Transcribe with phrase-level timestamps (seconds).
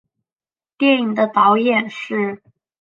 [0.79, 2.41] 电影的导演是。